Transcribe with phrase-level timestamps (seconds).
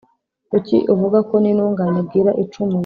[0.49, 2.79] Kuki uvuga ko n’inungane bwira icuumuye